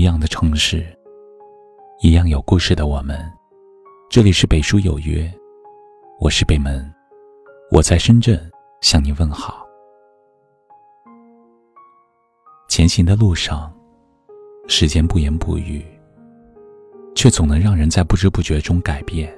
[0.00, 0.82] 一样的城市，
[2.00, 3.20] 一样有故事的我们。
[4.08, 5.30] 这里是北书有约，
[6.18, 6.90] 我是北门，
[7.70, 8.50] 我在深圳
[8.80, 9.62] 向你问好。
[12.66, 13.70] 前行的路上，
[14.68, 15.84] 时间不言不语，
[17.14, 19.30] 却总能让人在不知不觉中改变。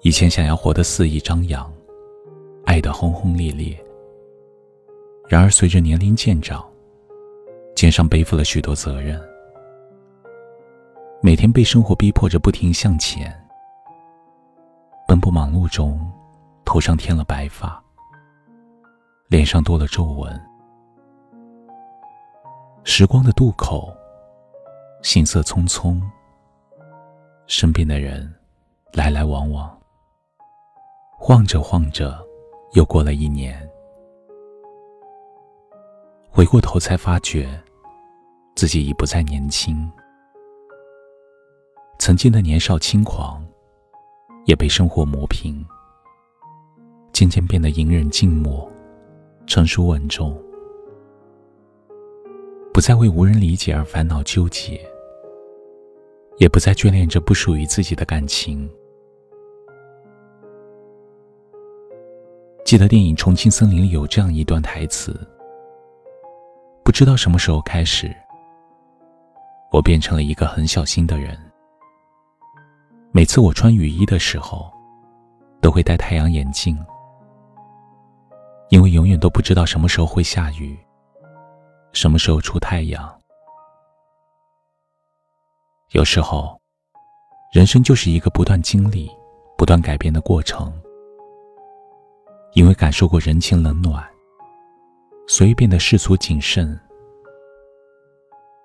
[0.00, 1.70] 以前想要活得肆意张扬，
[2.64, 3.78] 爱得轰轰烈烈，
[5.28, 6.66] 然而随着年龄渐长，
[7.80, 9.18] 肩上背负了许多责任，
[11.22, 13.34] 每天被生活逼迫着不停向前，
[15.08, 15.98] 奔波忙碌中，
[16.62, 17.82] 头上添了白发，
[19.28, 20.38] 脸上多了皱纹。
[22.84, 23.90] 时光的渡口，
[25.02, 25.98] 行色匆匆，
[27.46, 28.30] 身边的人
[28.92, 29.74] 来来往往，
[31.16, 32.22] 晃着晃着，
[32.74, 33.66] 又过了一年。
[36.30, 37.48] 回过头才发觉。
[38.60, 39.90] 自己已不再年轻，
[41.98, 43.42] 曾经的年少轻狂，
[44.44, 45.64] 也被生活磨平，
[47.10, 48.70] 渐渐变得隐忍静默，
[49.46, 50.38] 成熟稳重，
[52.70, 54.78] 不再为无人理解而烦恼纠结，
[56.36, 58.70] 也不再眷恋着不属于自己的感情。
[62.66, 65.18] 记得电影《重庆森林》里有这样一段台词：
[66.84, 68.14] 不知道什么时候开始。
[69.70, 71.38] 我变成了一个很小心的人。
[73.12, 74.72] 每次我穿雨衣的时候，
[75.60, 76.78] 都会戴太阳眼镜，
[78.68, 80.78] 因为永远都不知道什么时候会下雨，
[81.92, 83.16] 什么时候出太阳。
[85.90, 86.60] 有时候，
[87.52, 89.10] 人生就是一个不断经历、
[89.56, 90.72] 不断改变的过程。
[92.54, 94.04] 因为感受过人情冷暖，
[95.28, 96.78] 所以变得世俗谨慎。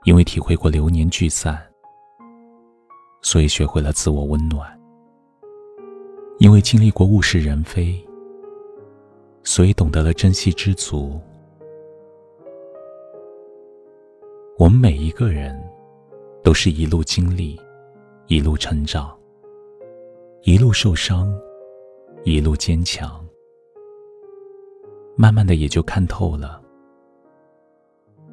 [0.05, 1.59] 因为体会过流年聚散，
[3.23, 4.63] 所以学会了自我温暖；
[6.37, 7.99] 因为经历过物是人非，
[9.43, 11.19] 所以懂得了珍惜知足。
[14.59, 15.59] 我们每一个人，
[16.43, 17.59] 都是一路经历，
[18.27, 19.11] 一路成长，
[20.43, 21.35] 一路受伤，
[22.23, 23.25] 一路坚强，
[25.17, 26.61] 慢慢的也就看透了。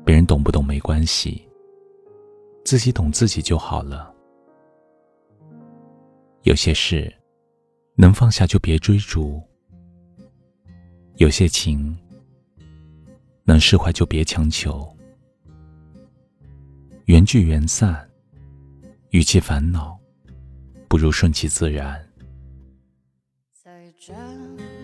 [0.05, 1.43] 别人懂不懂没关系。
[2.65, 4.15] 自己懂自己就好了。
[6.43, 7.13] 有些事
[7.95, 9.43] 能放下就别追逐，
[11.17, 11.97] 有些情
[13.45, 14.89] 能释怀就别强求。
[17.07, 18.09] 缘聚缘散，
[19.11, 19.99] 与其烦恼，
[20.89, 22.01] 不如顺其自然。
[23.53, 24.13] 在这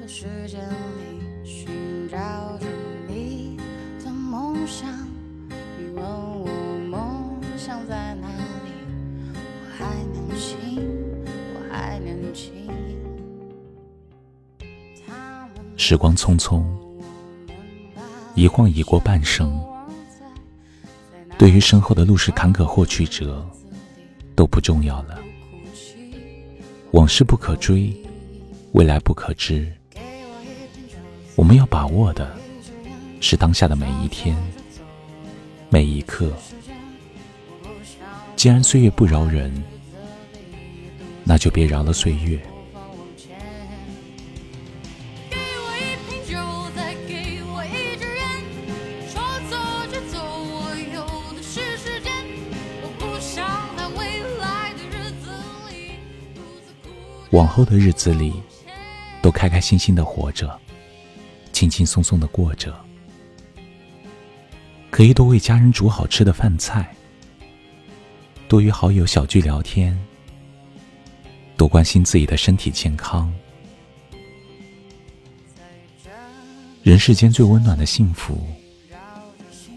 [0.06, 2.66] 时间里寻找着
[3.08, 3.56] 你
[4.04, 4.88] 的梦想。
[15.76, 16.64] 时光匆匆，
[18.34, 19.58] 一晃已过半生。
[21.38, 23.46] 对于身后的路是坎坷或曲折，
[24.34, 25.18] 都不重要了。
[26.92, 27.94] 往事不可追，
[28.72, 29.70] 未来不可知。
[31.36, 32.36] 我们要把握的，
[33.20, 34.36] 是当下的每一天、
[35.70, 36.32] 每一刻。
[38.38, 39.52] 既然岁月不饶人，
[41.24, 42.40] 那就别饶了岁月。
[57.30, 58.32] 往后的日子里，
[59.20, 60.56] 都开开心心的活着，
[61.52, 62.72] 轻轻松松的过着。
[64.92, 66.94] 可以多为家人煮好吃的饭菜，
[68.48, 69.96] 多与好友小聚聊天，
[71.54, 73.30] 多关心自己的身体健康。
[76.82, 78.46] 人世间最温暖的幸福，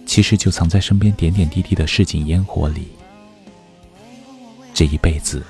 [0.05, 2.87] 其实就藏在身边点点滴滴的市井烟火里。
[4.73, 5.43] 这一辈子。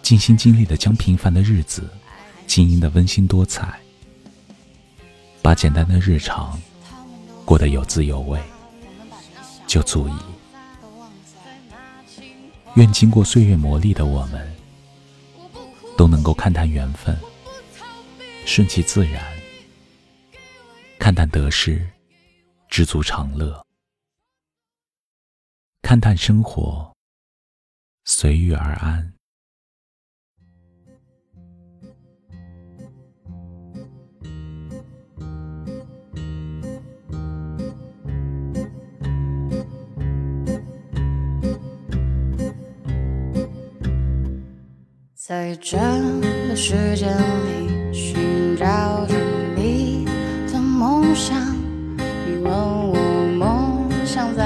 [0.00, 1.90] 尽心尽力的将平凡的日子
[2.46, 3.76] 经营的温馨多彩，
[5.42, 6.56] 把简单的日常
[7.44, 8.40] 过得有滋有味，
[9.66, 10.12] 就足矣。
[12.76, 14.54] 愿经过岁月磨砺的我们，
[15.96, 17.18] 都能够看淡缘分，
[18.44, 19.24] 顺其自然，
[20.98, 21.88] 看淡得失，
[22.68, 23.64] 知足常乐，
[25.80, 26.94] 看淡生活，
[28.04, 29.15] 随遇而安。
[45.28, 45.76] 在这
[46.48, 48.64] 个世界里寻找
[49.06, 49.14] 着
[49.56, 50.06] 你
[50.46, 51.36] 的梦想，
[51.98, 52.94] 你问我
[53.36, 54.45] 梦想在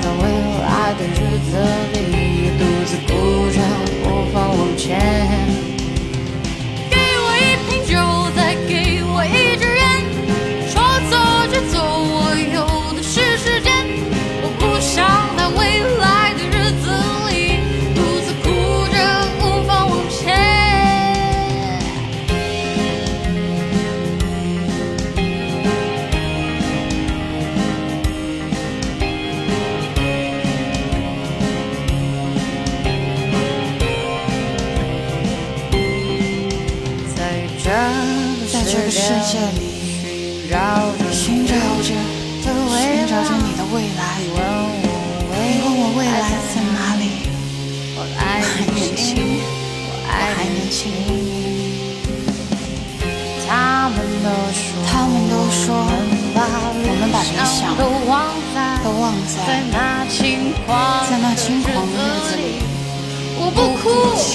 [0.00, 0.22] 在未
[0.62, 1.52] 来的日子
[1.92, 3.60] 里独自哭着
[4.04, 5.37] 无法往前。
[38.78, 40.54] 这个世界里
[41.10, 41.52] 寻找
[41.82, 44.00] 着，寻找着你的未来。
[44.22, 46.14] 你问我未来
[46.54, 47.26] 在哪里？
[47.96, 48.22] 我还
[48.72, 49.18] 年轻，
[49.82, 50.14] 我还
[50.46, 50.78] 年轻。
[53.48, 53.50] 他
[53.90, 55.66] 们都说，他们都说，
[56.36, 58.14] 我们把理想都忘
[58.54, 58.56] 在
[59.44, 60.54] 在那轻。
[61.64, 62.62] 狂的日子里。
[63.40, 64.34] 我不哭泣，